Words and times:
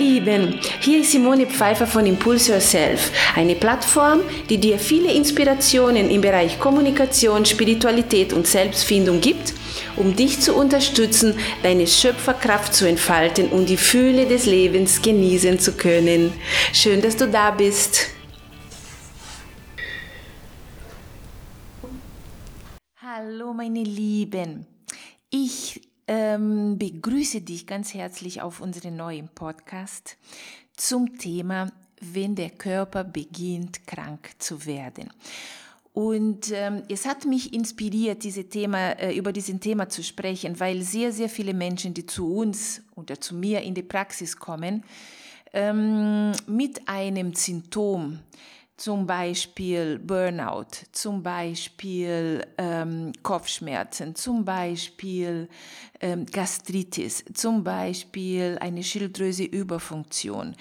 Lieben, 0.00 0.58
hier 0.80 1.02
ist 1.02 1.12
Simone 1.12 1.46
Pfeiffer 1.46 1.86
von 1.86 2.06
Impulse 2.06 2.52
Yourself, 2.52 3.12
eine 3.36 3.54
Plattform, 3.54 4.22
die 4.48 4.56
dir 4.56 4.78
viele 4.78 5.12
Inspirationen 5.12 6.08
im 6.08 6.22
Bereich 6.22 6.58
Kommunikation, 6.58 7.44
Spiritualität 7.44 8.32
und 8.32 8.46
Selbstfindung 8.46 9.20
gibt, 9.20 9.52
um 9.96 10.16
dich 10.16 10.40
zu 10.40 10.54
unterstützen, 10.54 11.34
deine 11.62 11.86
Schöpferkraft 11.86 12.72
zu 12.72 12.88
entfalten 12.88 13.50
und 13.50 13.68
die 13.68 13.76
Fühle 13.76 14.24
des 14.24 14.46
Lebens 14.46 15.02
genießen 15.02 15.58
zu 15.58 15.72
können. 15.72 16.32
Schön, 16.72 17.02
dass 17.02 17.16
du 17.16 17.28
da 17.28 17.50
bist. 17.50 18.08
Hallo 23.02 23.52
meine 23.52 23.82
Lieben, 23.82 24.66
ich 25.28 25.89
ähm, 26.10 26.76
begrüße 26.76 27.40
dich 27.40 27.68
ganz 27.68 27.94
herzlich 27.94 28.42
auf 28.42 28.60
unserem 28.60 28.96
neuen 28.96 29.28
Podcast 29.28 30.16
zum 30.76 31.16
Thema, 31.18 31.70
wenn 32.00 32.34
der 32.34 32.50
Körper 32.50 33.04
beginnt 33.04 33.86
krank 33.86 34.30
zu 34.38 34.66
werden. 34.66 35.08
Und 35.92 36.50
ähm, 36.52 36.82
es 36.88 37.06
hat 37.06 37.26
mich 37.26 37.54
inspiriert, 37.54 38.24
diese 38.24 38.48
Thema, 38.48 38.98
äh, 38.98 39.16
über 39.16 39.32
diesen 39.32 39.60
Thema 39.60 39.88
zu 39.88 40.02
sprechen, 40.02 40.58
weil 40.58 40.82
sehr, 40.82 41.12
sehr 41.12 41.28
viele 41.28 41.54
Menschen, 41.54 41.94
die 41.94 42.06
zu 42.06 42.34
uns 42.34 42.82
oder 42.96 43.20
zu 43.20 43.36
mir 43.36 43.60
in 43.60 43.74
die 43.74 43.84
Praxis 43.84 44.36
kommen, 44.36 44.82
ähm, 45.52 46.32
mit 46.48 46.88
einem 46.88 47.34
Symptom, 47.34 48.18
zum 48.80 49.06
Beispiel 49.06 49.98
Burnout, 49.98 50.86
zum 50.90 51.22
Beispiel 51.22 52.42
ähm, 52.56 53.12
Kopfschmerzen, 53.22 54.14
zum 54.14 54.42
Beispiel 54.42 55.50
ähm, 56.00 56.24
Gastritis, 56.24 57.22
zum 57.34 57.62
Beispiel 57.62 58.56
eine 58.58 58.82
Schilddrüseüberfunktion, 58.82 60.56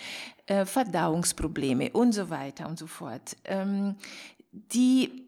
äh, 0.47 0.65
Verdauungsprobleme 0.65 1.91
und 1.91 2.11
so 2.11 2.29
weiter 2.29 2.67
und 2.67 2.77
so 2.77 2.87
fort. 2.87 3.37
Ähm, 3.45 3.95
die 4.51 5.26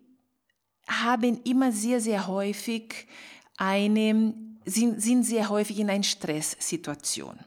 haben 0.85 1.39
immer 1.45 1.71
sehr, 1.71 2.01
sehr 2.01 2.27
häufig 2.27 3.07
eine, 3.55 4.33
sind, 4.65 5.01
sind 5.01 5.23
sehr 5.23 5.47
häufig 5.47 5.79
in 5.79 5.89
einer 5.89 6.03
Stresssituation. 6.03 7.39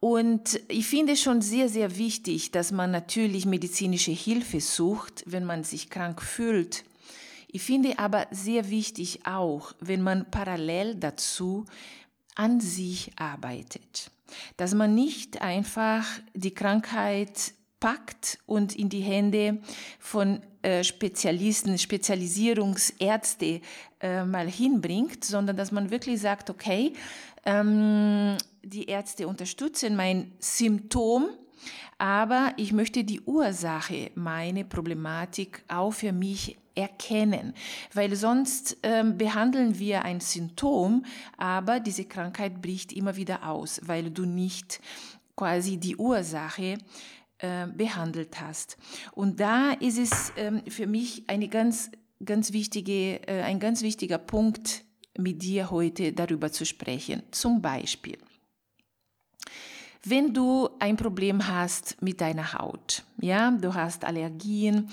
Und 0.00 0.60
ich 0.68 0.86
finde 0.86 1.16
schon 1.16 1.42
sehr, 1.42 1.68
sehr 1.68 1.96
wichtig, 1.96 2.52
dass 2.52 2.70
man 2.70 2.90
natürlich 2.90 3.46
medizinische 3.46 4.12
Hilfe 4.12 4.60
sucht, 4.60 5.24
wenn 5.26 5.44
man 5.44 5.64
sich 5.64 5.90
krank 5.90 6.22
fühlt. 6.22 6.84
Ich 7.48 7.62
finde 7.62 7.98
aber 7.98 8.26
sehr 8.30 8.70
wichtig 8.70 9.26
auch, 9.26 9.72
wenn 9.80 10.02
man 10.02 10.30
parallel 10.30 10.94
dazu 10.94 11.64
an 12.34 12.60
sich 12.60 13.10
arbeitet. 13.16 14.10
Dass 14.56 14.74
man 14.74 14.94
nicht 14.94 15.40
einfach 15.40 16.06
die 16.34 16.52
Krankheit 16.52 17.54
packt 17.80 18.38
und 18.46 18.76
in 18.76 18.88
die 18.88 19.00
Hände 19.00 19.58
von 19.98 20.40
äh, 20.62 20.84
Spezialisten, 20.84 21.78
Spezialisierungsärzte 21.78 23.60
äh, 24.00 24.24
mal 24.24 24.48
hinbringt, 24.48 25.24
sondern 25.24 25.56
dass 25.56 25.72
man 25.72 25.90
wirklich 25.90 26.20
sagt, 26.20 26.50
okay, 26.50 26.92
ähm, 27.48 28.36
die 28.62 28.84
Ärzte 28.84 29.26
unterstützen 29.26 29.96
mein 29.96 30.32
Symptom, 30.38 31.30
aber 31.96 32.52
ich 32.56 32.72
möchte 32.72 33.04
die 33.04 33.22
Ursache, 33.22 34.10
meine 34.14 34.64
Problematik 34.64 35.64
auch 35.66 35.92
für 35.92 36.12
mich 36.12 36.58
erkennen, 36.74 37.54
weil 37.92 38.14
sonst 38.14 38.76
ähm, 38.82 39.18
behandeln 39.18 39.78
wir 39.78 40.04
ein 40.04 40.20
Symptom, 40.20 41.04
aber 41.36 41.80
diese 41.80 42.04
Krankheit 42.04 42.60
bricht 42.62 42.92
immer 42.92 43.16
wieder 43.16 43.48
aus, 43.48 43.80
weil 43.84 44.10
du 44.10 44.26
nicht 44.26 44.80
quasi 45.34 45.78
die 45.78 45.96
Ursache 45.96 46.78
äh, 47.38 47.66
behandelt 47.66 48.40
hast. 48.40 48.76
Und 49.12 49.40
da 49.40 49.72
ist 49.72 49.98
es 49.98 50.32
ähm, 50.36 50.62
für 50.68 50.86
mich 50.86 51.24
eine 51.28 51.48
ganz, 51.48 51.90
ganz 52.24 52.52
wichtige, 52.52 53.26
äh, 53.26 53.42
ein 53.42 53.58
ganz 53.58 53.82
wichtiger 53.82 54.18
Punkt, 54.18 54.84
mit 55.18 55.42
dir 55.42 55.70
heute 55.70 56.12
darüber 56.12 56.50
zu 56.50 56.64
sprechen. 56.64 57.22
Zum 57.30 57.60
Beispiel, 57.60 58.18
wenn 60.04 60.32
du 60.32 60.70
ein 60.78 60.96
Problem 60.96 61.48
hast 61.48 62.00
mit 62.00 62.20
deiner 62.20 62.52
Haut, 62.54 63.02
ja, 63.20 63.50
du 63.50 63.74
hast 63.74 64.04
Allergien 64.04 64.88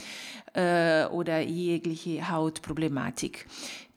äh, 0.53 1.05
oder 1.05 1.39
jegliche 1.39 2.29
Hautproblematik. 2.29 3.45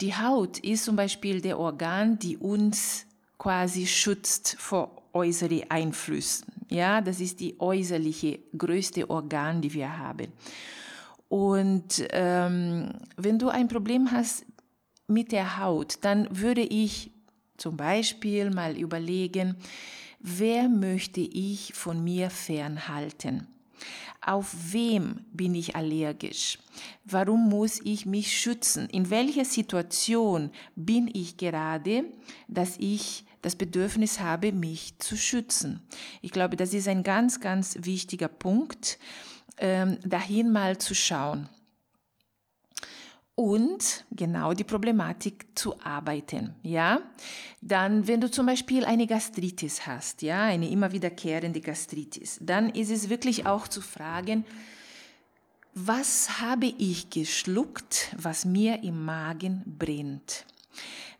Die 0.00 0.14
Haut 0.14 0.58
ist 0.58 0.84
zum 0.84 0.96
Beispiel 0.96 1.40
der 1.40 1.58
Organ, 1.58 2.18
die 2.18 2.36
uns 2.36 3.06
quasi 3.38 3.86
schützt 3.86 4.56
vor 4.58 5.02
äußeren 5.12 5.62
Einflüssen. 5.70 6.46
Ja, 6.68 7.00
das 7.00 7.20
ist 7.20 7.40
die 7.40 7.58
äußerliche 7.58 8.40
größte 8.56 9.08
Organ, 9.08 9.62
die 9.62 9.72
wir 9.72 9.98
haben. 9.98 10.28
Und 11.28 12.06
ähm, 12.10 12.90
wenn 13.16 13.38
du 13.38 13.48
ein 13.48 13.68
Problem 13.68 14.10
hast 14.12 14.44
mit 15.08 15.32
der 15.32 15.58
Haut, 15.58 15.98
dann 16.02 16.28
würde 16.30 16.62
ich 16.62 17.10
zum 17.56 17.76
Beispiel 17.76 18.50
mal 18.50 18.76
überlegen, 18.76 19.56
wer 20.20 20.68
möchte 20.68 21.20
ich 21.20 21.72
von 21.74 22.02
mir 22.04 22.30
fernhalten? 22.30 23.48
Auf 24.20 24.54
wem 24.72 25.24
bin 25.32 25.54
ich 25.54 25.74
allergisch? 25.76 26.58
Warum 27.04 27.48
muss 27.48 27.80
ich 27.84 28.04
mich 28.04 28.36
schützen? 28.38 28.88
In 28.90 29.10
welcher 29.10 29.44
Situation 29.44 30.50
bin 30.76 31.08
ich 31.12 31.36
gerade, 31.36 32.04
dass 32.46 32.76
ich 32.78 33.24
das 33.42 33.56
Bedürfnis 33.56 34.20
habe, 34.20 34.52
mich 34.52 34.98
zu 34.98 35.16
schützen? 35.16 35.80
Ich 36.20 36.32
glaube, 36.32 36.56
das 36.56 36.74
ist 36.74 36.88
ein 36.88 37.04
ganz, 37.04 37.40
ganz 37.40 37.78
wichtiger 37.80 38.28
Punkt, 38.28 38.98
ähm, 39.56 39.98
dahin 40.04 40.52
mal 40.52 40.78
zu 40.78 40.94
schauen 40.94 41.48
und 43.38 44.04
genau 44.10 44.52
die 44.52 44.64
Problematik 44.64 45.46
zu 45.54 45.80
arbeiten, 45.80 46.56
ja. 46.64 47.00
Dann, 47.60 48.08
wenn 48.08 48.20
du 48.20 48.28
zum 48.28 48.46
Beispiel 48.46 48.84
eine 48.84 49.06
Gastritis 49.06 49.86
hast, 49.86 50.22
ja, 50.22 50.42
eine 50.42 50.68
immer 50.68 50.90
wiederkehrende 50.90 51.60
Gastritis, 51.60 52.40
dann 52.42 52.68
ist 52.68 52.90
es 52.90 53.08
wirklich 53.08 53.46
auch 53.46 53.68
zu 53.68 53.80
fragen, 53.80 54.44
was 55.72 56.40
habe 56.40 56.66
ich 56.66 57.10
geschluckt, 57.10 58.12
was 58.18 58.44
mir 58.44 58.82
im 58.82 59.04
Magen 59.04 59.62
brennt? 59.64 60.44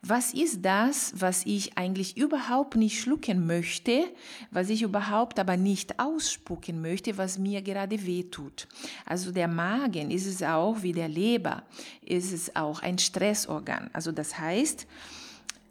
Was 0.01 0.33
ist 0.33 0.65
das, 0.65 1.13
was 1.17 1.45
ich 1.45 1.77
eigentlich 1.77 2.17
überhaupt 2.17 2.77
nicht 2.77 3.01
schlucken 3.01 3.47
möchte, 3.47 4.05
was 4.53 4.69
ich 4.69 4.83
überhaupt 4.83 5.41
aber 5.41 5.57
nicht 5.57 5.99
ausspucken 5.99 6.81
möchte, 6.81 7.19
was 7.19 7.37
mir 7.37 7.63
gerade 7.63 8.07
wehtut. 8.07 8.69
Also 9.05 9.33
der 9.33 9.49
Magen 9.49 10.13
ist 10.13 10.27
es 10.27 10.43
auch 10.43 10.83
wie 10.83 10.93
der 10.93 11.09
Leber, 11.09 11.65
ist 12.03 12.33
es 12.33 12.55
auch 12.55 12.81
ein 12.83 12.99
Stressorgan. 12.99 13.91
Also 13.93 14.13
das 14.13 14.39
heißt, 14.39 14.87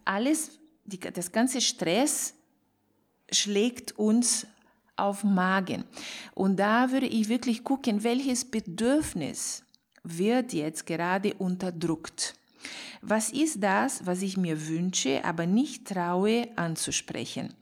alles, 0.04 0.60
die, 0.84 1.00
das 1.00 1.32
ganze 1.32 1.62
Stress 1.62 2.34
schlägt 3.32 3.98
uns 3.98 4.46
auf 4.98 5.24
Magen. 5.24 5.86
Und 6.34 6.58
da 6.58 6.92
würde 6.92 7.08
ich 7.08 7.30
wirklich 7.30 7.64
gucken, 7.64 8.04
welches 8.04 8.44
Bedürfnis 8.44 9.64
wird 10.04 10.54
jetzt 10.54 10.86
gerade 10.86 11.34
unterdrückt. 11.36 12.36
Was 13.02 13.30
ist 13.30 13.62
das, 13.62 14.06
was 14.06 14.22
ich 14.22 14.38
mir 14.38 14.68
wünsche, 14.68 15.24
aber 15.24 15.46
nicht 15.46 15.86
traue 15.88 16.48
anzusprechen? 16.56 17.54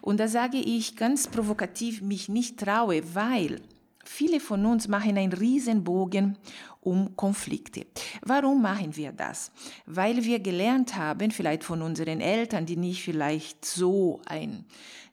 Und 0.00 0.18
da 0.20 0.28
sage 0.28 0.58
ich 0.58 0.96
ganz 0.96 1.28
provokativ, 1.28 2.00
mich 2.02 2.28
nicht 2.28 2.58
traue, 2.58 3.02
weil 3.14 3.60
viele 4.04 4.40
von 4.40 4.64
uns 4.66 4.88
machen 4.88 5.18
einen 5.18 5.32
Riesenbogen 5.32 6.38
um 6.80 7.14
Konflikte. 7.16 7.86
Warum 8.22 8.62
machen 8.62 8.96
wir 8.96 9.12
das? 9.12 9.52
Weil 9.86 10.24
wir 10.24 10.40
gelernt 10.40 10.96
haben, 10.96 11.30
vielleicht 11.30 11.64
von 11.64 11.82
unseren 11.82 12.20
Eltern, 12.20 12.66
die 12.66 12.76
nicht 12.76 13.02
vielleicht 13.02 13.64
so 13.64 14.20
ein 14.26 14.64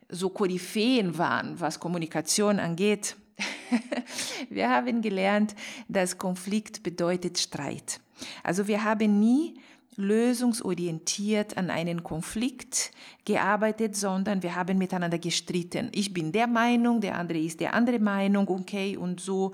so 0.10 0.30
Koryphäen 0.30 1.18
waren, 1.18 1.60
was 1.60 1.80
Kommunikation 1.80 2.60
angeht. 2.60 3.18
wir 4.50 4.70
haben 4.70 5.02
gelernt, 5.02 5.54
dass 5.90 6.18
Konflikt 6.18 6.82
bedeutet 6.82 7.38
Streit. 7.38 8.00
Also 8.44 8.68
wir 8.68 8.84
haben 8.84 9.20
nie 9.20 9.56
lösungsorientiert 9.98 11.58
an 11.58 11.72
einen 11.72 12.04
Konflikt 12.04 12.92
gearbeitet, 13.26 13.96
sondern 13.96 14.44
wir 14.44 14.56
haben 14.56 14.78
miteinander 14.78 15.18
gestritten. 15.18 15.90
Ich 15.92 16.14
bin 16.14 16.32
der 16.32 16.46
Meinung, 16.48 17.02
der 17.02 17.18
andere 17.18 17.40
ist 17.40 17.60
der 17.60 17.74
andere 17.74 18.00
Meinung, 18.00 18.48
okay, 18.48 18.96
und 18.96 19.20
so 19.20 19.54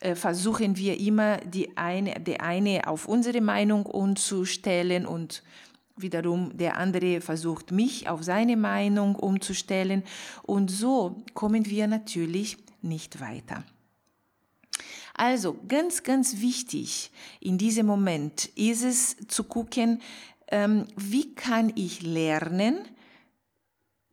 äh, 0.00 0.14
versuchen 0.14 0.76
wir 0.76 1.00
immer 1.00 1.38
die 1.38 1.76
eine, 1.76 2.20
der 2.20 2.42
eine 2.42 2.86
auf 2.86 3.08
unsere 3.08 3.40
Meinung 3.40 3.86
umzustellen 3.86 5.06
und 5.06 5.42
wiederum 5.96 6.56
der 6.56 6.76
andere 6.76 7.20
versucht 7.22 7.72
mich 7.72 8.08
auf 8.08 8.22
seine 8.22 8.56
Meinung 8.56 9.16
umzustellen 9.16 10.04
und 10.42 10.70
so 10.70 11.16
kommen 11.34 11.66
wir 11.66 11.88
natürlich 11.88 12.58
nicht 12.82 13.20
weiter. 13.20 13.64
Also 15.18 15.56
ganz, 15.66 16.04
ganz 16.04 16.40
wichtig 16.40 17.10
in 17.40 17.58
diesem 17.58 17.86
Moment 17.86 18.46
ist 18.54 18.84
es 18.84 19.16
zu 19.26 19.42
gucken, 19.42 20.00
ähm, 20.46 20.86
wie 20.96 21.34
kann 21.34 21.72
ich 21.74 22.02
lernen, 22.02 22.78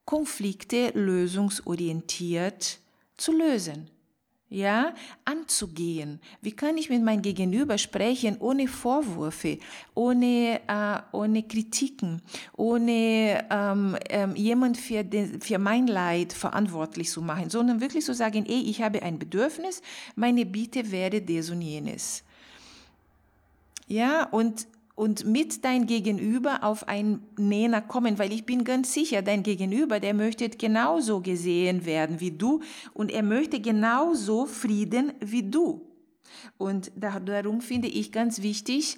Konflikte 0.03 0.89
lösungsorientiert 0.95 2.79
zu 3.17 3.31
lösen 3.31 3.89
ja, 4.49 4.93
anzugehen. 5.25 6.19
Wie 6.41 6.51
kann 6.51 6.77
ich 6.77 6.89
mit 6.89 7.03
meinem 7.03 7.21
Gegenüber 7.21 7.77
sprechen 7.77 8.37
ohne 8.39 8.67
Vorwürfe, 8.67 9.57
ohne, 9.95 10.61
äh, 10.67 10.99
ohne 11.11 11.43
Kritiken, 11.43 12.21
ohne 12.55 13.45
ähm, 13.49 13.97
ähm, 14.09 14.35
jemand 14.35 14.77
für, 14.77 15.03
den, 15.03 15.41
für 15.41 15.57
mein 15.57 15.87
Leid 15.87 16.31
verantwortlich 16.31 17.09
zu 17.09 17.21
machen, 17.21 17.49
sondern 17.49 17.81
wirklich 17.81 18.05
zu 18.05 18.13
sagen, 18.13 18.45
ey, 18.45 18.61
ich 18.69 18.81
habe 18.81 19.01
ein 19.01 19.17
Bedürfnis, 19.17 19.81
meine 20.15 20.45
Bitte 20.45 20.91
wäre 20.91 21.21
des 21.21 21.49
und 21.49 21.61
jenes. 21.61 22.23
Ja, 23.87 24.25
und 24.25 24.67
und 24.95 25.25
mit 25.25 25.65
dein 25.65 25.87
Gegenüber 25.87 26.63
auf 26.63 26.87
einen 26.87 27.21
Nenner 27.37 27.81
kommen, 27.81 28.17
weil 28.17 28.31
ich 28.31 28.45
bin 28.45 28.63
ganz 28.63 28.93
sicher, 28.93 29.21
dein 29.21 29.43
Gegenüber, 29.43 29.99
der 29.99 30.13
möchte 30.13 30.49
genauso 30.49 31.21
gesehen 31.21 31.85
werden 31.85 32.19
wie 32.19 32.31
du 32.31 32.61
und 32.93 33.11
er 33.11 33.23
möchte 33.23 33.59
genauso 33.59 34.45
Frieden 34.45 35.13
wie 35.19 35.43
du. 35.43 35.81
Und 36.57 36.91
darum 36.95 37.61
finde 37.61 37.87
ich 37.87 38.11
ganz 38.11 38.41
wichtig, 38.41 38.97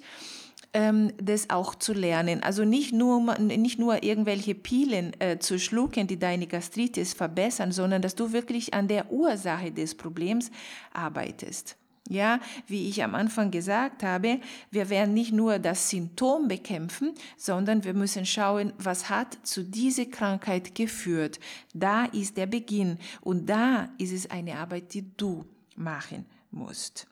ähm, 0.72 1.12
das 1.20 1.50
auch 1.50 1.74
zu 1.74 1.92
lernen. 1.92 2.42
Also 2.42 2.64
nicht 2.64 2.92
nur, 2.92 3.38
nicht 3.38 3.78
nur 3.78 4.02
irgendwelche 4.02 4.54
Pilen 4.54 5.18
äh, 5.20 5.38
zu 5.38 5.58
schlucken, 5.58 6.06
die 6.06 6.18
deine 6.18 6.46
Gastritis 6.46 7.14
verbessern, 7.14 7.72
sondern 7.72 8.02
dass 8.02 8.14
du 8.14 8.32
wirklich 8.32 8.74
an 8.74 8.88
der 8.88 9.10
Ursache 9.10 9.72
des 9.72 9.94
Problems 9.94 10.50
arbeitest. 10.92 11.76
Ja, 12.10 12.40
wie 12.66 12.88
ich 12.88 13.04
am 13.04 13.14
Anfang 13.14 13.50
gesagt 13.50 14.02
habe, 14.02 14.40
wir 14.70 14.88
werden 14.88 15.12
nicht 15.12 15.32
nur 15.32 15.58
das 15.58 15.90
Symptom 15.90 16.48
bekämpfen, 16.48 17.12
sondern 17.36 17.84
wir 17.84 17.92
müssen 17.92 18.24
schauen, 18.24 18.72
was 18.78 19.10
hat 19.10 19.36
zu 19.42 19.62
dieser 19.62 20.06
Krankheit 20.06 20.74
geführt. 20.74 21.38
Da 21.74 22.06
ist 22.06 22.38
der 22.38 22.46
Beginn 22.46 22.98
und 23.20 23.46
da 23.46 23.90
ist 23.98 24.12
es 24.12 24.30
eine 24.30 24.56
Arbeit, 24.56 24.94
die 24.94 25.04
du 25.16 25.44
machen 25.76 26.24
musst. 26.50 27.06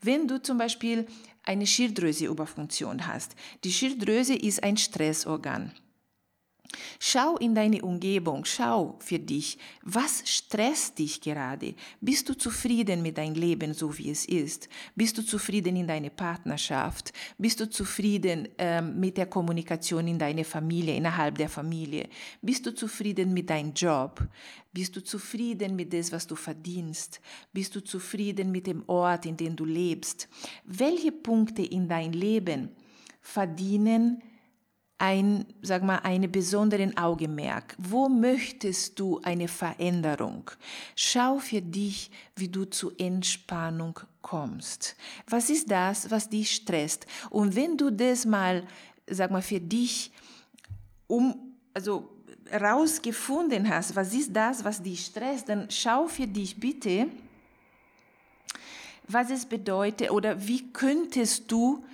Wenn 0.00 0.26
du 0.26 0.42
zum 0.42 0.58
Beispiel 0.58 1.06
eine 1.44 1.66
Schilddrüseüberfunktion 1.66 3.06
hast, 3.06 3.36
die 3.62 3.72
Schilddrüse 3.72 4.34
ist 4.34 4.62
ein 4.64 4.76
Stressorgan. 4.76 5.72
Schau 6.98 7.36
in 7.36 7.54
deine 7.54 7.82
Umgebung, 7.82 8.44
schau 8.44 8.96
für 9.00 9.18
dich, 9.18 9.58
was 9.82 10.22
stresst 10.24 10.98
dich 10.98 11.20
gerade? 11.20 11.74
Bist 12.00 12.28
du 12.28 12.34
zufrieden 12.34 13.02
mit 13.02 13.18
deinem 13.18 13.34
Leben, 13.34 13.74
so 13.74 13.96
wie 13.98 14.10
es 14.10 14.24
ist? 14.24 14.68
Bist 14.94 15.18
du 15.18 15.22
zufrieden 15.22 15.76
in 15.76 15.86
deiner 15.86 16.10
Partnerschaft? 16.10 17.12
Bist 17.36 17.60
du 17.60 17.68
zufrieden 17.68 18.48
ähm, 18.56 18.98
mit 18.98 19.16
der 19.16 19.26
Kommunikation 19.26 20.06
in 20.06 20.18
deiner 20.18 20.44
Familie, 20.44 20.96
innerhalb 20.96 21.36
der 21.36 21.48
Familie? 21.48 22.08
Bist 22.40 22.64
du 22.66 22.74
zufrieden 22.74 23.34
mit 23.34 23.50
deinem 23.50 23.74
Job? 23.74 24.26
Bist 24.72 24.96
du 24.96 25.02
zufrieden 25.02 25.76
mit 25.76 25.92
dem, 25.92 26.10
was 26.12 26.26
du 26.26 26.36
verdienst? 26.36 27.20
Bist 27.52 27.74
du 27.74 27.80
zufrieden 27.80 28.50
mit 28.50 28.66
dem 28.66 28.82
Ort, 28.86 29.26
in 29.26 29.36
dem 29.36 29.56
du 29.56 29.64
lebst? 29.64 30.28
Welche 30.64 31.12
Punkte 31.12 31.62
in 31.62 31.88
dein 31.88 32.12
Leben 32.12 32.70
verdienen 33.20 34.22
ein, 35.02 35.46
sag 35.62 35.82
mal, 35.82 35.98
eine 36.04 36.28
besonderen 36.28 36.96
Augenmerk. 36.96 37.74
Wo 37.76 38.08
möchtest 38.08 39.00
du 39.00 39.20
eine 39.24 39.48
Veränderung? 39.48 40.48
Schau 40.94 41.40
für 41.40 41.60
dich, 41.60 42.08
wie 42.36 42.46
du 42.46 42.66
zu 42.66 42.92
Entspannung 42.96 43.98
kommst. 44.22 44.94
Was 45.28 45.50
ist 45.50 45.68
das, 45.68 46.08
was 46.12 46.30
dich 46.30 46.54
stresst? 46.54 47.06
Und 47.30 47.56
wenn 47.56 47.76
du 47.76 47.90
das 47.90 48.24
mal, 48.24 48.62
sag 49.10 49.32
mal, 49.32 49.42
für 49.42 49.58
dich 49.58 50.12
um, 51.08 51.34
also 51.74 52.08
rausgefunden 52.52 53.68
hast, 53.68 53.96
was 53.96 54.14
ist 54.14 54.32
das, 54.32 54.62
was 54.62 54.84
dich 54.84 55.04
stresst, 55.04 55.48
dann 55.48 55.68
schau 55.68 56.06
für 56.06 56.28
dich 56.28 56.60
bitte, 56.60 57.08
was 59.08 59.30
es 59.30 59.46
bedeutet 59.46 60.12
oder 60.12 60.46
wie 60.46 60.72
könntest 60.72 61.50
du 61.50 61.84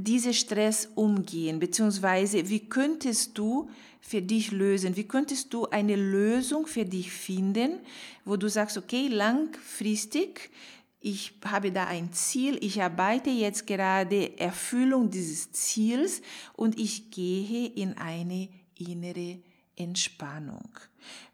diese 0.00 0.34
Stress 0.34 0.88
umgehen, 0.94 1.58
beziehungsweise 1.58 2.48
wie 2.48 2.68
könntest 2.68 3.36
du 3.36 3.68
für 4.00 4.22
dich 4.22 4.52
lösen, 4.52 4.96
wie 4.96 5.08
könntest 5.08 5.52
du 5.52 5.66
eine 5.66 5.96
Lösung 5.96 6.66
für 6.66 6.84
dich 6.84 7.10
finden, 7.12 7.80
wo 8.24 8.36
du 8.36 8.48
sagst, 8.48 8.78
okay, 8.78 9.08
langfristig, 9.08 10.50
ich 11.00 11.34
habe 11.44 11.70
da 11.70 11.86
ein 11.86 12.12
Ziel, 12.12 12.58
ich 12.60 12.82
arbeite 12.82 13.30
jetzt 13.30 13.66
gerade 13.66 14.38
Erfüllung 14.38 15.10
dieses 15.10 15.52
Ziels 15.52 16.22
und 16.54 16.78
ich 16.78 17.10
gehe 17.10 17.68
in 17.68 17.96
eine 17.96 18.48
innere 18.76 19.38
Entspannung. 19.76 20.68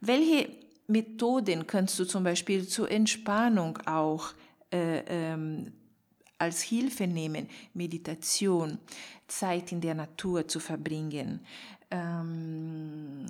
Welche 0.00 0.50
Methoden 0.87 1.66
kannst 1.66 1.99
du 1.99 2.05
zum 2.05 2.25
Beispiel 2.25 2.69
zur 2.69 2.90
Entspannung 2.90 3.78
auch 3.87 4.34
äh, 4.70 4.99
ähm, 5.06 5.72
als 6.44 6.62
Hilfe 6.62 7.06
nehmen, 7.06 7.49
Meditation, 7.75 8.79
Zeit 9.26 9.73
in 9.73 9.81
der 9.81 9.94
Natur 9.94 10.46
zu 10.46 10.61
verbringen, 10.61 11.41
ähm, 11.91 13.26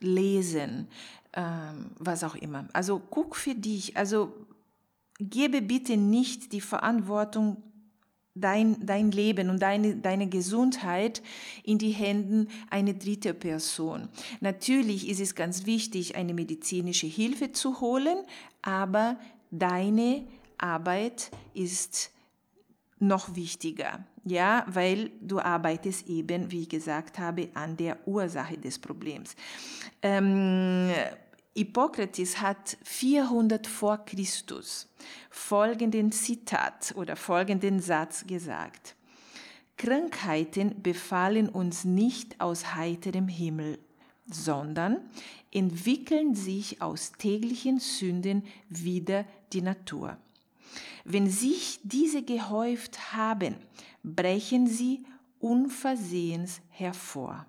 lesen, 0.00 0.88
ähm, 1.34 1.90
was 1.98 2.24
auch 2.24 2.34
immer. 2.36 2.68
Also 2.72 3.00
guck 3.10 3.36
für 3.36 3.54
dich, 3.54 3.96
also 3.96 4.32
gebe 5.18 5.62
bitte 5.62 5.96
nicht 5.96 6.52
die 6.52 6.60
Verantwortung 6.60 7.62
dein, 8.34 8.84
dein 8.84 9.10
Leben 9.10 9.50
und 9.50 9.60
deine, 9.60 9.96
deine 9.96 10.28
Gesundheit 10.28 11.22
in 11.64 11.78
die 11.78 11.90
Händen 11.90 12.48
einer 12.70 12.94
dritten 12.94 13.38
Person. 13.38 14.08
Natürlich 14.40 15.08
ist 15.08 15.20
es 15.20 15.34
ganz 15.34 15.66
wichtig, 15.66 16.16
eine 16.16 16.34
medizinische 16.34 17.06
Hilfe 17.06 17.52
zu 17.52 17.80
holen, 17.80 18.18
aber 18.62 19.16
deine 19.50 20.26
Arbeit 20.58 21.30
ist 21.54 22.10
noch 23.02 23.34
wichtiger, 23.34 24.04
ja, 24.24 24.64
weil 24.68 25.10
du 25.20 25.40
arbeitest 25.40 26.08
eben, 26.08 26.50
wie 26.50 26.62
ich 26.62 26.68
gesagt 26.68 27.18
habe, 27.18 27.50
an 27.54 27.76
der 27.76 27.98
Ursache 28.06 28.56
des 28.56 28.78
Problems. 28.78 29.34
Ähm, 30.02 30.90
Hippokrates 31.54 32.40
hat 32.40 32.78
400 32.84 33.66
vor 33.66 33.98
Christus 34.04 34.88
folgenden 35.30 36.12
Zitat 36.12 36.94
oder 36.96 37.16
folgenden 37.16 37.80
Satz 37.80 38.24
gesagt. 38.26 38.94
Krankheiten 39.76 40.80
befallen 40.80 41.48
uns 41.48 41.84
nicht 41.84 42.40
aus 42.40 42.74
heiterem 42.74 43.26
Himmel, 43.26 43.78
sondern 44.26 44.98
entwickeln 45.50 46.34
sich 46.34 46.80
aus 46.80 47.12
täglichen 47.18 47.80
Sünden 47.80 48.44
wieder 48.68 49.24
die 49.52 49.62
Natur. 49.62 50.16
Wenn 51.04 51.30
sich 51.30 51.80
diese 51.82 52.22
gehäuft 52.22 53.12
haben, 53.12 53.56
brechen 54.02 54.66
sie 54.66 55.04
unversehens 55.38 56.60
hervor. 56.68 57.46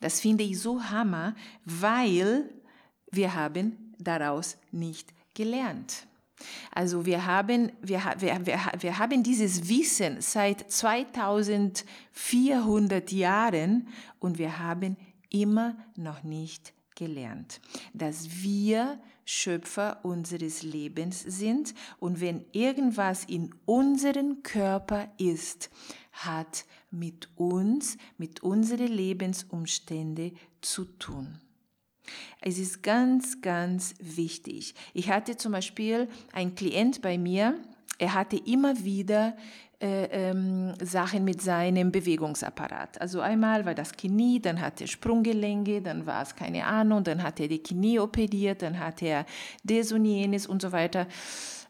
Das 0.00 0.20
finde 0.20 0.44
ich 0.44 0.60
so 0.60 0.82
hammer, 0.82 1.34
weil 1.64 2.50
wir 3.10 3.34
haben 3.34 3.94
daraus 3.98 4.56
nicht 4.70 5.08
gelernt. 5.34 6.06
Also 6.72 7.04
wir 7.04 7.26
haben, 7.26 7.72
wir, 7.82 8.00
wir, 8.18 8.46
wir, 8.46 8.60
wir 8.78 8.98
haben 8.98 9.24
dieses 9.24 9.68
Wissen 9.68 10.20
seit 10.20 10.70
2400 10.70 13.10
Jahren 13.10 13.88
und 14.20 14.38
wir 14.38 14.60
haben 14.60 14.96
immer 15.30 15.76
noch 15.96 16.22
nicht 16.22 16.72
gelernt, 16.94 17.60
dass 17.92 18.40
wir 18.42 19.00
Schöpfer 19.30 20.02
unseres 20.06 20.62
Lebens 20.62 21.20
sind 21.20 21.74
und 21.98 22.22
wenn 22.22 22.46
irgendwas 22.52 23.24
in 23.24 23.54
unserem 23.66 24.42
Körper 24.42 25.12
ist, 25.18 25.68
hat 26.12 26.64
mit 26.90 27.28
uns, 27.36 27.98
mit 28.16 28.42
unseren 28.42 28.86
Lebensumständen 28.86 30.32
zu 30.62 30.86
tun. 30.86 31.38
Es 32.40 32.56
ist 32.56 32.82
ganz, 32.82 33.42
ganz 33.42 33.96
wichtig. 34.00 34.74
Ich 34.94 35.10
hatte 35.10 35.36
zum 35.36 35.52
Beispiel 35.52 36.08
einen 36.32 36.54
Klient 36.54 37.02
bei 37.02 37.18
mir, 37.18 37.62
er 37.98 38.14
hatte 38.14 38.38
immer 38.38 38.82
wieder 38.82 39.36
äh, 39.80 40.30
ähm, 40.30 40.74
Sachen 40.82 41.24
mit 41.24 41.40
seinem 41.40 41.92
Bewegungsapparat. 41.92 43.00
Also 43.00 43.20
einmal 43.20 43.64
war 43.64 43.74
das 43.74 43.92
Knie, 43.92 44.40
dann 44.40 44.60
hat 44.60 44.80
er 44.80 44.88
Sprunggelenke, 44.88 45.80
dann 45.80 46.04
war 46.04 46.22
es 46.22 46.34
keine 46.34 46.66
Ahnung, 46.66 47.04
dann 47.04 47.22
hat 47.22 47.38
er 47.38 47.46
die 47.46 47.62
Knie 47.62 48.00
operiert, 48.00 48.62
dann 48.62 48.80
hat 48.80 49.02
er 49.02 49.24
das 49.62 49.92
und 49.92 50.04
jenes 50.04 50.48
und 50.48 50.62
so 50.62 50.72
weiter. 50.72 51.06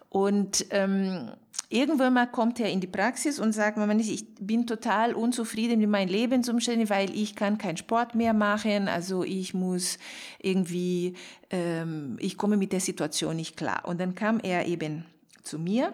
Und 0.09 0.65
ähm, 0.71 1.33
irgendwann 1.69 2.15
mal 2.15 2.27
kommt 2.27 2.61
er 2.61 2.71
in 2.71 2.81
die 2.81 2.87
Praxis 2.87 3.39
und 3.39 3.53
sagt, 3.53 3.77
man, 3.77 4.01
ich 4.01 4.25
bin 4.41 4.67
total 4.67 5.13
unzufrieden 5.13 5.79
mit 5.79 5.91
meinen 5.91 6.09
Lebensumständen, 6.09 6.89
weil 6.89 7.15
ich 7.15 7.37
kann 7.37 7.59
keinen 7.59 7.77
Sport 7.77 8.15
mehr 8.15 8.33
machen, 8.33 8.89
also 8.89 9.23
ich 9.23 9.53
muss 9.53 9.99
irgendwie, 10.39 11.13
ähm, 11.51 12.17
ich 12.21 12.39
komme 12.39 12.57
mit 12.57 12.73
der 12.73 12.81
Situation 12.81 13.37
nicht 13.37 13.57
klar. 13.57 13.83
Und 13.85 14.01
dann 14.01 14.15
kam 14.15 14.41
er 14.41 14.67
eben 14.67 15.05
zu 15.43 15.59
mir 15.59 15.93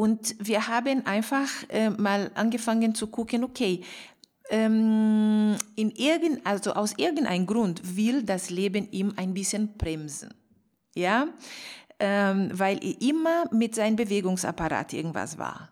und 0.00 0.34
wir 0.38 0.66
haben 0.66 1.04
einfach 1.04 1.46
äh, 1.68 1.90
mal 1.90 2.30
angefangen 2.34 2.94
zu 2.94 3.08
gucken, 3.08 3.44
okay, 3.44 3.82
ähm, 4.48 5.56
in 5.76 5.90
irgend, 5.90 6.40
also 6.46 6.72
aus 6.72 6.94
irgendeinem 6.96 7.44
Grund 7.44 7.98
will 7.98 8.22
das 8.22 8.48
Leben 8.48 8.90
ihm 8.92 9.12
ein 9.16 9.34
bisschen 9.34 9.76
bremsen. 9.76 10.32
Ja, 10.94 11.28
ähm, 11.98 12.48
weil 12.54 12.82
er 12.82 12.98
immer 13.02 13.44
mit 13.52 13.74
seinem 13.74 13.96
Bewegungsapparat 13.96 14.94
irgendwas 14.94 15.36
war. 15.36 15.68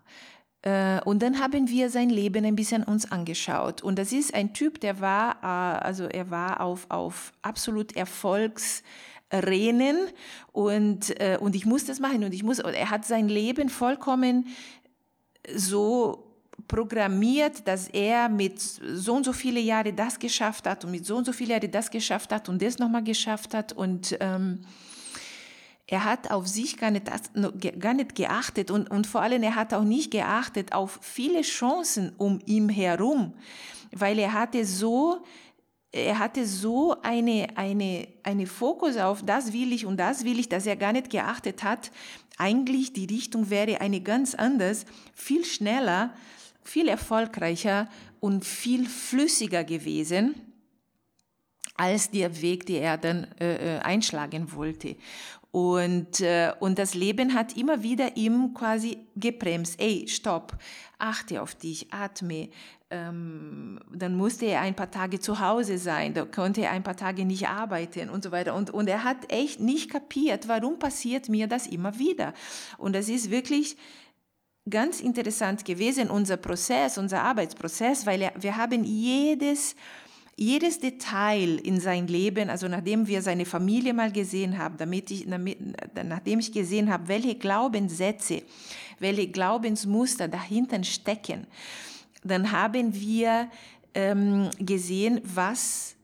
Äh, 0.61 1.01
und 1.07 1.23
dann 1.23 1.41
haben 1.41 1.67
wir 1.71 1.89
sein 1.89 2.11
Leben 2.11 2.45
ein 2.45 2.55
bisschen 2.55 2.85
uns 2.85 3.11
angeschaut. 3.11 3.83
Und 3.83 3.99
das 3.99 4.13
ist 4.13 4.35
ein 4.35 4.53
Typ, 4.53 4.79
der 4.83 5.01
war, 5.01 5.37
äh, 5.43 5.87
also 5.87 6.05
er 6.05 6.31
war 6.31 6.61
auf, 6.61 6.85
auf 6.91 7.33
absolut 7.41 7.97
Erfolgsrennen 9.31 9.97
und, 10.53 11.21
äh, 11.21 11.39
und 11.41 11.55
ich 11.55 11.67
muss 11.67 11.85
das 11.85 12.01
machen 12.01 12.25
und 12.25 12.33
ich 12.33 12.43
muss, 12.43 12.59
er 12.59 12.91
hat 12.91 13.05
sein 13.05 13.29
Leben 13.29 13.69
vollkommen 13.69 14.47
so 15.55 16.25
programmiert, 16.67 17.67
dass 17.67 17.89
er 17.89 18.29
mit 18.29 18.61
so 18.61 19.15
und 19.15 19.25
so 19.25 19.33
viele 19.33 19.61
Jahre 19.61 19.93
das 19.93 20.19
geschafft 20.19 20.67
hat 20.67 20.85
und 20.85 20.91
mit 20.91 21.07
so 21.07 21.17
und 21.17 21.25
so 21.25 21.33
viele 21.33 21.55
Jahre 21.55 21.69
das 21.69 21.91
geschafft 21.91 22.33
hat 22.33 22.49
und 22.49 22.61
das 22.61 22.79
nochmal 22.79 23.05
geschafft 23.05 23.55
hat 23.55 23.73
und 23.73 24.17
ähm, 24.21 24.61
er 25.87 26.05
hat 26.05 26.31
auf 26.31 26.47
sich 26.47 26.77
gar 26.77 26.91
nicht, 26.91 27.07
gar 27.81 27.95
nicht 27.95 28.15
geachtet 28.15 28.71
und, 28.71 28.91
und 28.91 29.07
vor 29.07 29.23
allem 29.23 29.43
er 29.43 29.55
hat 29.55 29.73
auch 29.73 29.85
nicht 29.85 30.11
geachtet 30.11 30.75
auf 30.75 30.99
viele 31.01 31.41
Chancen 31.41 32.13
um 32.19 32.41
ihn 32.45 32.69
herum, 32.69 33.33
weil 33.93 34.19
er 34.19 34.35
hatte 34.35 34.67
so, 34.67 35.23
er 35.93 36.19
hatte 36.19 36.47
so 36.47 36.97
eine, 37.03 37.49
eine, 37.55 38.09
eine 38.23 38.47
Fokus 38.47 38.97
auf 38.97 39.23
das 39.25 39.53
will 39.53 39.73
ich 39.73 39.87
und 39.87 39.97
das 39.99 40.25
will 40.25 40.39
ich, 40.39 40.49
dass 40.49 40.67
er 40.67 40.77
gar 40.77 40.93
nicht 40.93 41.11
geachtet 41.11 41.63
hat. 41.63 41.91
Eigentlich 42.37 42.93
die 42.93 43.07
Richtung 43.07 43.51
wäre 43.51 43.81
eine 43.81 44.01
ganz 44.01 44.35
anders, 44.35 44.85
viel 45.15 45.45
schneller, 45.45 46.15
viel 46.63 46.89
erfolgreicher 46.89 47.89
und 48.21 48.45
viel 48.45 48.87
flüssiger 48.87 49.65
gewesen 49.65 50.35
als 51.75 52.11
der 52.11 52.43
Weg, 52.43 52.67
den 52.67 52.83
er 52.83 52.99
dann 52.99 53.29
äh, 53.41 53.77
äh 53.77 53.79
einschlagen 53.79 54.53
wollte. 54.53 54.97
Und, 55.51 56.21
äh, 56.21 56.53
und 56.61 56.79
das 56.79 56.95
Leben 56.95 57.35
hat 57.35 57.57
immer 57.57 57.83
wieder 57.83 58.17
ihm 58.17 58.53
quasi 58.53 58.99
gebremst. 59.17 59.81
Ey, 59.81 60.07
stopp, 60.07 60.59
achte 60.99 61.41
auf 61.41 61.55
dich, 61.55 61.93
atme. 61.93 62.51
Ähm, 62.91 63.81
dann 63.93 64.17
musste 64.17 64.47
er 64.47 64.63
ein 64.63 64.75
paar 64.75 64.91
Tage 64.91 65.21
zu 65.21 65.41
Hause 65.41 65.77
sein, 65.77 66.15
da 66.15 66.25
konnte 66.25 66.63
er 66.63 66.71
ein 66.71 66.83
paar 66.83 66.97
Tage 66.97 67.27
nicht 67.27 67.47
arbeiten 67.47 68.09
und 68.09 68.25
so 68.25 68.33
weiter. 68.33 68.55
Und, 68.55 68.71
und 68.71 68.89
er 68.89 69.05
hat 69.05 69.31
echt 69.31 69.61
nicht 69.61 69.91
kapiert, 69.91 70.49
warum 70.49 70.79
passiert 70.79 71.29
mir 71.29 71.47
das 71.49 71.67
immer 71.67 71.99
wieder. 71.99 72.33
Und 72.79 72.95
das 72.95 73.11
ist 73.11 73.31
wirklich 73.31 73.77
ganz 74.71 75.01
interessant 75.01 75.65
gewesen, 75.65 76.09
unser 76.09 76.39
Prozess, 76.39 76.97
unser 76.97 77.23
Arbeitsprozess, 77.23 78.07
weil 78.07 78.23
er, 78.23 78.33
wir 78.41 78.57
haben 78.57 78.85
jedes 78.85 79.75
jedes 80.41 80.79
Detail 80.79 81.59
in 81.59 81.81
sein 81.81 82.07
Leben, 82.07 82.49
also 82.49 82.69
nachdem 82.69 83.09
wir 83.09 83.23
seine 83.23 83.45
Familie 83.45 83.93
mal 83.93 84.13
gesehen 84.13 84.57
haben, 84.57 84.77
damit 84.77 85.11
ich, 85.11 85.29
damit, 85.29 85.59
nachdem 86.05 86.39
ich 86.39 86.53
gesehen 86.53 86.93
habe, 86.93 87.09
welche 87.09 87.35
Glaubenssätze, 87.35 88.43
welche 89.01 89.27
Glaubensmuster 89.27 90.29
dahinter 90.29 90.85
stecken, 90.85 91.49
dann 92.31 92.53
haben 92.53 92.95
wir 92.95 93.51
ähm, 93.95 94.51
gesehen, 94.59 95.21
was 95.25 95.97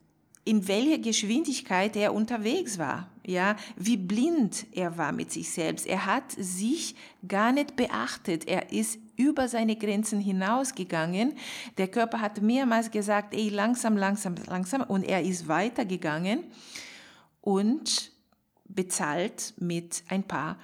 in 0.44 0.68
welcher 0.68 0.98
Geschwindigkeit 0.98 1.96
er 1.96 2.12
unterwegs 2.12 2.78
war, 2.78 3.08
ja, 3.26 3.56
wie 3.76 3.96
blind 3.96 4.66
er 4.72 4.98
war 4.98 5.12
mit 5.12 5.32
sich 5.32 5.50
selbst. 5.50 5.86
Er 5.86 6.04
hat 6.04 6.32
sich 6.32 6.94
gar 7.26 7.52
nicht 7.52 7.76
beachtet. 7.76 8.46
Er 8.46 8.70
ist 8.70 8.98
über 9.16 9.48
seine 9.48 9.76
Grenzen 9.76 10.20
hinausgegangen. 10.20 11.34
Der 11.78 11.88
Körper 11.88 12.20
hat 12.20 12.42
mehrmals 12.42 12.90
gesagt, 12.90 13.32
ey, 13.32 13.48
langsam, 13.48 13.96
langsam, 13.96 14.34
langsam. 14.46 14.82
Und 14.82 15.04
er 15.04 15.22
ist 15.22 15.48
weitergegangen 15.48 16.44
und 17.40 18.12
bezahlt 18.66 19.54
mit 19.58 20.04
ein 20.08 20.24
paar 20.24 20.58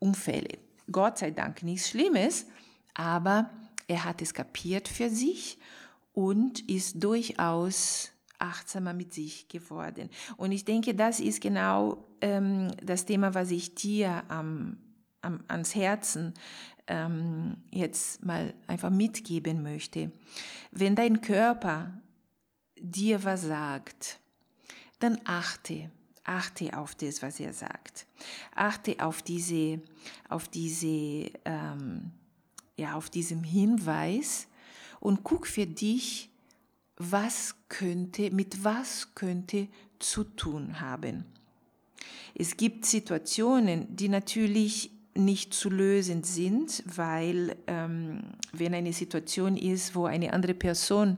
Unfälle. 0.00 0.58
Gott 0.90 1.18
sei 1.18 1.30
Dank 1.30 1.62
nichts 1.62 1.90
Schlimmes, 1.90 2.46
aber 2.94 3.50
er 3.86 4.04
hat 4.04 4.22
es 4.22 4.34
kapiert 4.34 4.88
für 4.88 5.10
sich 5.10 5.58
und 6.12 6.68
ist 6.68 7.02
durchaus 7.02 8.10
achtsamer 8.38 8.94
mit 8.94 9.12
sich 9.12 9.48
geworden. 9.48 10.10
Und 10.36 10.52
ich 10.52 10.64
denke, 10.64 10.94
das 10.94 11.20
ist 11.20 11.40
genau 11.40 12.06
ähm, 12.20 12.70
das 12.82 13.06
Thema, 13.06 13.34
was 13.34 13.50
ich 13.50 13.74
dir 13.74 14.24
am, 14.28 14.78
am, 15.22 15.42
ans 15.48 15.74
Herzen 15.74 16.34
ähm, 16.86 17.56
jetzt 17.70 18.24
mal 18.24 18.54
einfach 18.66 18.90
mitgeben 18.90 19.62
möchte. 19.62 20.10
Wenn 20.70 20.94
dein 20.94 21.20
Körper 21.20 21.92
dir 22.78 23.24
was 23.24 23.42
sagt, 23.42 24.20
dann 24.98 25.20
achte, 25.24 25.90
achte 26.24 26.76
auf 26.76 26.94
das, 26.94 27.22
was 27.22 27.40
er 27.40 27.52
sagt. 27.52 28.06
Achte 28.54 28.96
auf 29.00 29.22
diese, 29.22 29.80
auf 30.28 30.48
diese, 30.48 31.30
ähm, 31.44 32.12
ja, 32.76 32.94
auf 32.94 33.10
diesem 33.10 33.44
Hinweis 33.44 34.46
und 35.00 35.24
guck 35.24 35.46
für 35.46 35.66
dich, 35.66 36.30
was 36.96 37.56
könnte, 37.68 38.30
mit 38.30 38.64
was 38.64 39.14
könnte 39.14 39.68
zu 39.98 40.24
tun 40.24 40.80
haben. 40.80 41.24
Es 42.34 42.56
gibt 42.56 42.84
Situationen, 42.84 43.94
die 43.94 44.08
natürlich 44.08 44.90
nicht 45.14 45.54
zu 45.54 45.70
lösen 45.70 46.24
sind, 46.24 46.82
weil 46.86 47.56
ähm, 47.66 48.24
wenn 48.52 48.74
eine 48.74 48.92
Situation 48.92 49.56
ist, 49.56 49.94
wo 49.94 50.06
eine 50.06 50.32
andere 50.32 50.54
Person 50.54 51.16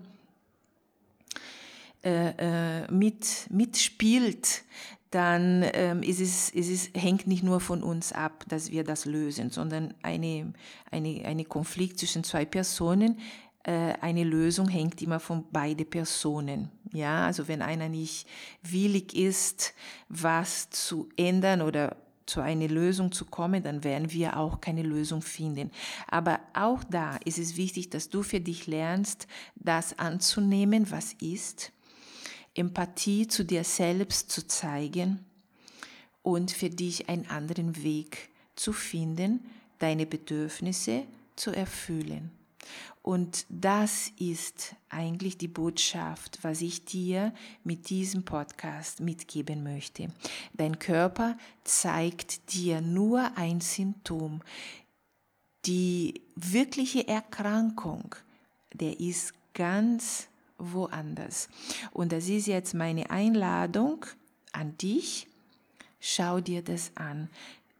äh, 2.05 2.83
äh, 2.83 2.93
mit, 2.93 3.49
mitspielt, 3.51 4.63
dann 5.11 5.65
ähm, 5.73 6.03
ist 6.03 6.21
es, 6.21 6.51
ist 6.51 6.71
es, 6.71 6.91
hängt 7.01 7.27
nicht 7.27 7.43
nur 7.43 7.61
von 7.61 7.83
uns 7.83 8.13
ab, 8.13 8.45
dass 8.49 8.71
wir 8.71 8.85
das 8.85 9.05
lösen, 9.05 9.51
sondern 9.51 9.95
eine, 10.03 10.53
eine, 10.91 11.23
eine 11.25 11.45
Konflikt 11.45 11.99
zwischen 11.99 12.25
zwei 12.25 12.45
Personen 12.45 13.19
äh, 13.67 13.95
eine 14.01 14.23
Lösung 14.23 14.69
hängt 14.69 15.03
immer 15.03 15.19
von 15.19 15.45
beiden 15.51 15.91
Personen. 15.91 16.71
Ja, 16.93 17.27
also 17.27 17.49
wenn 17.49 17.63
einer 17.63 17.89
nicht 17.89 18.29
willig 18.63 19.15
ist, 19.17 19.75
was 20.09 20.71
zu 20.71 21.09
ändern 21.17 21.63
oder 21.63 21.97
zu 22.27 22.41
einer 22.41 22.69
Lösung 22.69 23.13
zu 23.13 23.25
kommen, 23.25 23.63
dann 23.63 23.85
werden 23.85 24.13
wir 24.13 24.37
auch 24.37 24.61
keine 24.61 24.83
Lösung 24.83 25.21
finden. 25.21 25.71
Aber 26.09 26.41
auch 26.55 26.85
da 26.85 27.17
ist 27.25 27.39
es 27.39 27.57
wichtig, 27.57 27.91
dass 27.91 28.09
du 28.09 28.23
für 28.23 28.41
dich 28.41 28.67
lernst, 28.67 29.27
das 29.57 29.99
anzunehmen, 29.99 30.91
was 30.91 31.15
ist, 31.15 31.73
Empathie 32.57 33.29
zu 33.29 33.45
dir 33.45 33.65
selbst 33.65 34.31
zu 34.31 34.47
zeigen 34.47 35.25
und 36.23 36.51
für 36.51 36.71
dich 36.71 37.09
einen 37.09 37.29
anderen 37.29 37.83
Weg 37.83 38.31
zu 38.57 38.73
finden, 38.73 39.45
deine 39.79 40.07
Bedürfnisse 40.07 41.05
zu 41.37 41.53
erfüllen. 41.53 42.31
Und 43.03 43.47
das 43.49 44.11
ist 44.19 44.75
eigentlich 44.89 45.39
die 45.39 45.47
Botschaft, 45.47 46.41
was 46.43 46.61
ich 46.61 46.85
dir 46.85 47.33
mit 47.63 47.89
diesem 47.89 48.25
Podcast 48.25 48.99
mitgeben 48.99 49.63
möchte. 49.63 50.09
Dein 50.55 50.81
Körper 50.81 51.39
zeigt 51.63 52.53
dir 52.53 52.81
nur 52.81 53.37
ein 53.37 53.61
Symptom. 53.61 54.43
Die 55.67 56.21
wirkliche 56.35 57.07
Erkrankung, 57.07 58.17
der 58.73 58.99
ist 58.99 59.35
ganz 59.55 60.27
woanders. 60.59 61.49
Und 61.93 62.13
das 62.13 62.29
ist 62.29 62.47
jetzt 62.47 62.75
meine 62.75 63.11
Einladung 63.11 64.07
an 64.53 64.77
dich. 64.79 65.29
Schau 66.01 66.41
dir 66.41 66.63
das 66.63 66.93
an. 66.95 67.29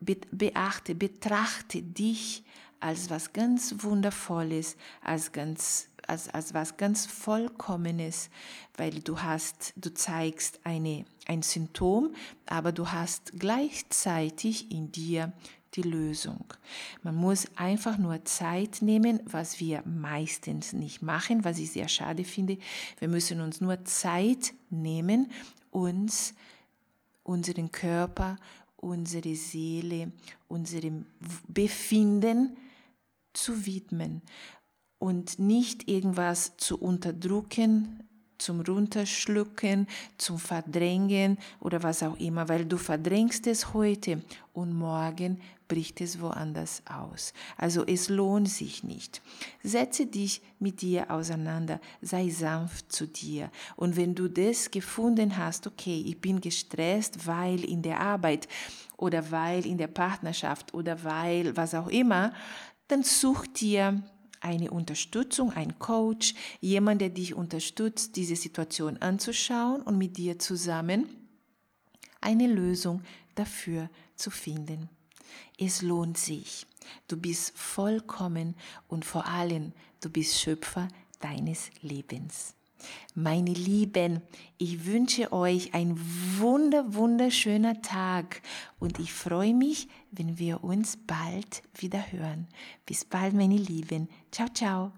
Beachte, 0.01 0.95
betrachte 0.95 1.83
dich 1.83 2.45
als 2.81 3.09
was 3.09 3.33
ganz 3.33 3.75
Wundervolles, 3.79 4.77
als 5.01 5.33
ganz 5.33 5.89
als, 6.07 6.29
als 6.29 6.55
was 6.55 6.77
ganz 6.77 7.07
Vollkommenes, 7.07 8.31
weil 8.77 9.01
du 9.01 9.21
hast, 9.21 9.73
du 9.77 9.93
zeigst 9.93 10.61
eine, 10.65 11.05
ein 11.27 11.43
Symptom, 11.43 12.15
aber 12.47 12.73
du 12.73 12.93
hast 12.93 13.33
gleichzeitig 13.39 14.71
in 14.71 14.93
dir 14.93 15.33
die 15.77 15.83
Lösung. 15.83 16.45
Man 17.03 17.15
muss 17.15 17.47
einfach 17.57 17.99
nur 17.99 18.25
Zeit 18.25 18.83
nehmen, 18.83 19.21
was 19.25 19.61
wir 19.61 19.83
meistens 19.85 20.73
nicht 20.73 21.03
machen, 21.03 21.45
was 21.45 21.59
ich 21.59 21.71
sehr 21.71 21.89
schade 21.89 22.25
finde. 22.25 22.59
Wir 22.99 23.09
müssen 23.09 23.41
uns 23.41 23.61
nur 23.61 23.85
Zeit 23.85 24.55
nehmen, 24.71 25.31
uns 25.71 26.35
unseren 27.23 27.71
Körper, 27.71 28.37
unsere 28.77 29.35
Seele, 29.35 30.13
unserem 30.49 31.07
Befinden 31.49 32.57
zu 33.33 33.67
widmen 33.67 34.23
und 34.99 35.39
nicht 35.39 35.89
irgendwas 35.89 36.57
zu 36.57 36.79
unterdrücken, 36.79 38.06
zum 38.39 38.61
Runterschlucken, 38.61 39.87
zum 40.19 40.39
Verdrängen 40.39 41.39
oder 41.61 41.83
was 41.83 42.03
auch 42.03 42.19
immer, 42.19 42.49
weil 42.49 42.65
du 42.65 42.77
verdrängst 42.77 43.47
es 43.47 43.73
heute 43.75 44.23
und 44.53 44.75
morgen 44.75 45.41
bricht 45.69 46.01
es 46.01 46.21
woanders 46.21 46.83
aus. 46.89 47.33
Also 47.57 47.85
es 47.85 48.09
lohnt 48.09 48.49
sich 48.49 48.85
nicht. 48.85 49.21
Setze 49.63 50.07
dich 50.07 50.43
mit 50.59 50.81
dir 50.81 51.11
auseinander, 51.11 51.81
sei 52.01 52.29
sanft 52.29 52.93
zu 52.93 53.07
dir. 53.07 53.51
Und 53.77 53.97
wenn 53.97 54.15
du 54.15 54.29
das 54.29 54.71
gefunden 54.71 55.37
hast, 55.37 55.67
okay, 55.67 56.03
ich 56.07 56.21
bin 56.21 56.41
gestresst, 56.41 57.27
weil 57.27 57.65
in 57.65 57.83
der 57.83 58.01
Arbeit 58.01 58.49
oder 58.97 59.31
weil 59.31 59.67
in 59.67 59.79
der 59.79 59.89
Partnerschaft 59.89 60.73
oder 60.75 61.03
weil 61.05 61.57
was 61.57 61.75
auch 61.75 61.89
immer, 61.89 62.33
dann 62.89 63.03
such 63.03 63.47
dir 63.49 64.03
eine 64.41 64.71
Unterstützung, 64.71 65.53
ein 65.53 65.79
Coach, 65.79 66.35
jemand, 66.61 67.01
der 67.01 67.11
dich 67.11 67.35
unterstützt, 67.35 68.17
diese 68.17 68.37
Situation 68.37 68.97
anzuschauen 68.99 69.83
und 69.83 69.99
mit 69.99 70.17
dir 70.17 70.39
zusammen 70.39 71.07
eine 72.21 72.47
Lösung 72.47 73.03
dafür 73.35 73.89
zu 74.17 74.31
finden. 74.31 74.89
Es 75.59 75.83
lohnt 75.83 76.19
sich. 76.19 76.67
Du 77.09 77.17
bist 77.17 77.57
vollkommen 77.57 78.57
und 78.89 79.05
vor 79.05 79.27
allem 79.27 79.73
du 80.01 80.11
bist 80.11 80.41
Schöpfer 80.41 80.89
deines 81.21 81.71
Lebens. 81.83 82.56
Meine 83.15 83.53
Lieben, 83.53 84.23
ich 84.59 84.87
wünsche 84.87 85.33
euch 85.33 85.75
ein 85.75 85.99
wunder, 86.39 86.95
wunderschöner 86.95 87.81
Tag 87.83 88.43
und 88.79 88.99
ich 88.99 89.13
freue 89.13 89.55
mich, 89.55 89.89
wenn 90.11 90.39
wir 90.39 90.63
uns 90.65 90.99
bald 91.07 91.63
wieder 91.75 92.13
hören. 92.13 92.49
Bis 92.85 93.05
bald, 93.05 93.35
meine 93.35 93.57
Lieben. 93.57 94.09
Ciao, 94.31 94.49
ciao. 94.49 94.93